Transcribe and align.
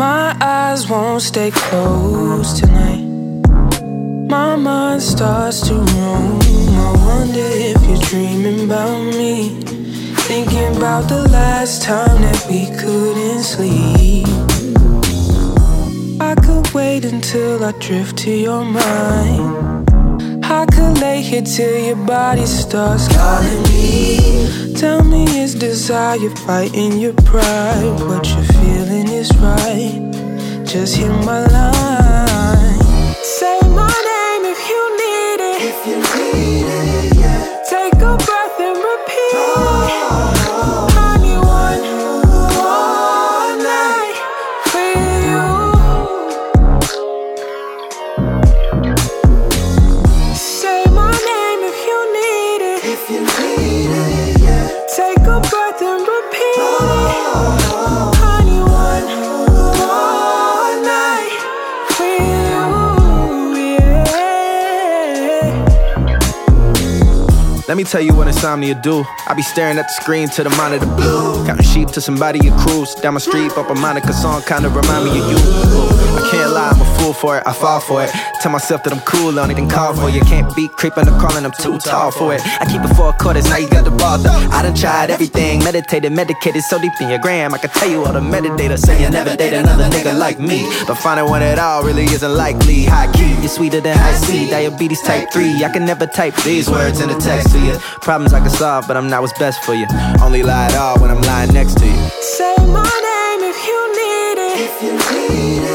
My 0.00 0.34
eyes 0.40 0.88
won't 0.88 1.20
stay 1.20 1.50
closed 1.50 2.56
tonight. 2.56 3.04
My 4.30 4.56
mind 4.56 5.02
starts 5.02 5.60
to 5.68 5.74
roam. 5.74 6.40
I 6.40 6.90
wonder 7.06 7.44
if 7.68 7.78
you're 7.86 8.04
dreaming 8.08 8.64
about 8.64 8.98
me. 9.18 9.60
Thinking 10.24 10.74
about 10.78 11.06
the 11.10 11.28
last 11.28 11.82
time 11.82 12.22
that 12.22 12.46
we 12.48 12.64
couldn't 12.80 13.42
sleep. 13.42 14.26
I 16.18 16.34
could 16.34 16.72
wait 16.72 17.04
until 17.04 17.62
I 17.62 17.72
drift 17.72 18.16
to 18.24 18.30
your 18.30 18.64
mind. 18.64 19.86
I 20.42 20.64
could 20.64 20.98
lay 20.98 21.20
here 21.20 21.42
till 21.42 21.78
your 21.78 22.06
body 22.06 22.46
starts 22.46 23.06
calling 23.14 23.62
me. 23.64 24.69
Tell 24.80 25.04
me, 25.04 25.24
is 25.38 25.54
desire 25.54 26.30
fighting 26.46 26.96
your 26.96 27.12
pride? 27.12 28.00
What 28.00 28.26
you're 28.30 28.44
feeling 28.44 29.08
is 29.08 29.30
right. 29.36 30.00
Just 30.64 30.96
hit 30.96 31.10
my 31.22 31.44
line. 31.48 32.09
Let 67.70 67.76
me 67.76 67.84
tell 67.84 68.00
you 68.00 68.12
what 68.16 68.26
insomnia 68.26 68.74
do. 68.74 69.04
I 69.28 69.34
be 69.34 69.42
staring 69.42 69.78
at 69.78 69.86
the 69.86 69.92
screen 69.92 70.28
to 70.30 70.42
the 70.42 70.50
monitor 70.50 70.86
blue. 70.86 71.46
Counting 71.46 71.64
sheep 71.64 71.86
to 71.90 72.00
somebody 72.00 72.40
you 72.42 72.50
cruise. 72.66 72.96
Down 72.96 73.14
my 73.14 73.20
street, 73.20 73.52
up 73.56 73.70
a 73.70 73.76
Monica 73.76 74.12
song, 74.12 74.42
kinda 74.42 74.68
remind 74.70 75.04
me 75.04 75.20
of 75.20 75.30
you. 75.30 75.38
I 76.18 76.28
can't 76.32 76.50
lie, 76.50 76.70
I'm 76.70 76.80
a 76.80 76.98
fool 76.98 77.12
for 77.12 77.38
it, 77.38 77.44
I 77.46 77.52
fall 77.52 77.78
for 77.78 78.02
it. 78.02 78.10
Tell 78.40 78.50
myself 78.50 78.82
that 78.82 78.92
I'm 78.92 78.98
cool, 79.02 79.38
on 79.38 79.52
it 79.52 79.58
and 79.58 79.70
call 79.70 79.94
for 79.94 80.10
you. 80.10 80.20
Can't 80.22 80.52
beat 80.56 80.72
creeping 80.72 81.06
or 81.08 81.16
crawling, 81.20 81.44
I'm 81.44 81.52
too 81.52 81.78
tall 81.78 82.10
for 82.10 82.34
it. 82.34 82.40
I 82.60 82.66
keep 82.66 82.82
it 82.82 82.92
four 82.96 83.12
quarters, 83.12 83.48
now 83.48 83.58
you 83.58 83.68
got 83.68 83.84
the 83.84 83.92
ball 83.92 84.18
though. 84.18 84.48
I 84.50 84.62
done 84.62 84.74
tried 84.74 85.10
everything, 85.10 85.62
meditated, 85.62 86.10
medicated 86.10 86.64
so 86.64 86.76
deep 86.80 86.92
in 87.00 87.08
your 87.08 87.20
gram. 87.20 87.54
I 87.54 87.58
can 87.58 87.70
tell 87.70 87.88
you 87.88 88.04
all 88.04 88.12
the 88.12 88.18
meditators 88.18 88.80
say 88.80 89.00
you 89.00 89.10
never 89.10 89.36
date 89.36 89.52
another 89.52 89.84
nigga 89.84 90.18
like 90.18 90.40
me. 90.40 90.66
But 90.88 90.96
finding 90.96 91.26
one 91.26 91.42
at 91.42 91.60
all 91.60 91.84
really 91.84 92.06
isn't 92.06 92.34
likely. 92.34 92.82
High 92.82 93.12
key, 93.12 93.34
you're 93.38 93.48
sweeter 93.48 93.80
than 93.80 93.96
high 93.96 94.14
C. 94.14 94.50
Diabetes 94.50 95.02
type 95.02 95.30
3. 95.32 95.64
I 95.64 95.68
can 95.72 95.84
never 95.84 96.06
type 96.08 96.34
these 96.42 96.68
words 96.68 97.00
in 97.00 97.10
a 97.10 97.18
text 97.20 97.59
to 97.60 97.66
you. 97.66 97.78
Problems 98.00 98.32
I 98.32 98.40
can 98.40 98.50
solve, 98.50 98.86
but 98.88 98.96
I'm 98.96 99.08
not 99.08 99.20
what's 99.22 99.38
best 99.38 99.62
for 99.64 99.74
you. 99.74 99.86
Only 100.22 100.42
lie 100.42 100.66
at 100.66 100.76
all 100.76 100.98
when 101.00 101.10
I'm 101.10 101.20
lying 101.22 101.52
next 101.52 101.78
to 101.78 101.86
you. 101.86 102.08
Say 102.20 102.54
my 102.58 102.82
name 102.82 103.42
if 103.52 103.58
you 103.66 103.80
need 104.00 104.36
it. 104.48 104.60
If 104.68 104.82
you 104.82 104.92
need 104.92 105.62
it, 105.64 105.69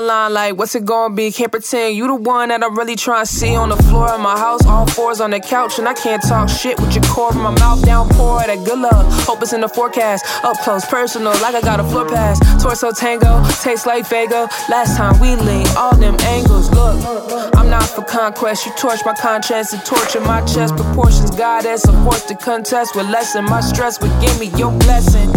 line 0.00 0.32
like, 0.32 0.56
what's 0.56 0.74
it 0.74 0.84
gonna 0.84 1.14
be? 1.14 1.30
Can't 1.30 1.50
pretend 1.50 1.96
you 1.96 2.06
the 2.06 2.14
one 2.14 2.48
that 2.48 2.62
I'm 2.62 2.76
really 2.76 2.96
trying 2.96 3.26
to 3.26 3.32
see 3.32 3.54
on 3.54 3.68
the 3.68 3.76
floor 3.76 4.10
of 4.10 4.20
my 4.20 4.38
house. 4.38 4.64
All 4.66 4.86
fours 4.86 5.20
on 5.20 5.30
the 5.30 5.40
couch, 5.40 5.78
and 5.78 5.88
I 5.88 5.94
can't 5.94 6.22
talk 6.22 6.48
shit 6.48 6.78
with 6.80 6.94
your 6.94 7.04
core 7.04 7.32
my 7.32 7.50
mouth 7.58 7.84
down 7.84 8.08
pour 8.10 8.40
that 8.40 8.64
good 8.64 8.78
love. 8.78 9.06
Hope 9.24 9.42
it's 9.42 9.52
in 9.52 9.60
the 9.60 9.68
forecast. 9.68 10.24
Up 10.44 10.56
close, 10.58 10.84
personal, 10.84 11.32
like 11.42 11.54
I 11.54 11.60
got 11.60 11.80
a 11.80 11.84
floor 11.84 12.08
pass. 12.08 12.38
Torso 12.62 12.92
tango, 12.92 13.42
tastes 13.62 13.86
like 13.86 14.04
Fago. 14.06 14.48
Last 14.68 14.96
time 14.96 15.18
we 15.20 15.36
linked, 15.36 15.74
all 15.76 15.96
them 15.96 16.16
angles. 16.20 16.70
Look, 16.70 17.54
I'm 17.54 17.70
not 17.70 17.88
for 17.88 18.02
conquest. 18.02 18.66
You 18.66 18.72
torch 18.76 19.00
my 19.04 19.14
conscience 19.14 19.72
and 19.72 19.84
torture 19.84 20.20
my 20.20 20.40
chest. 20.42 20.76
Proportions, 20.76 21.30
goddess. 21.30 21.86
I'm 21.86 22.04
forced 22.04 22.28
to 22.28 22.34
contest 22.34 22.94
with 22.96 23.08
lessen 23.10 23.44
my 23.44 23.60
stress. 23.60 23.98
But 23.98 24.18
give 24.20 24.38
me 24.38 24.46
your 24.58 24.72
blessing. 24.80 25.30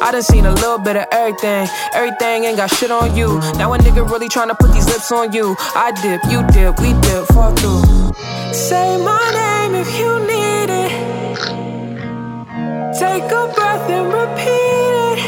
I 0.00 0.12
done 0.12 0.22
seen 0.22 0.46
a 0.46 0.52
little 0.52 0.78
bit 0.78 0.96
of 0.96 1.06
everything. 1.10 1.66
Everything 1.94 2.44
ain't 2.44 2.56
got 2.56 2.70
shit 2.70 2.90
on 2.90 3.16
you. 3.16 3.38
Now 3.58 3.72
a 3.74 3.78
nigga 3.78 4.08
really 4.08 4.28
tryna 4.28 4.56
put 4.58 4.72
these 4.72 4.86
lips 4.86 5.10
on 5.10 5.32
you. 5.32 5.56
I 5.74 5.90
dip, 5.92 6.22
you 6.30 6.46
dip, 6.52 6.78
we 6.80 6.92
dip, 7.02 7.26
fall 7.34 7.54
through. 7.56 7.82
Say 8.52 8.96
my 9.02 9.18
name 9.34 9.74
if 9.74 9.90
you 9.98 10.18
need 10.20 10.70
it. 10.70 10.92
Take 12.98 13.24
a 13.24 13.52
breath 13.54 13.90
and 13.90 14.12
repeat 14.12 14.94
it. 15.10 15.18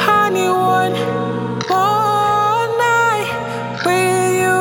I 0.00 0.30
need 0.30 0.50
one 0.50 0.92
more 1.68 2.66
night 2.78 3.28
with 3.84 4.32
you. 4.42 4.60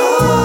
Oh. 0.00 0.37